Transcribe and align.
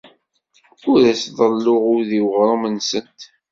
Ur 0.91 0.99
as-ḍelluɣ 1.11 1.83
udi 1.95 2.17
i 2.17 2.21
weɣrum-nsent. 2.25 3.19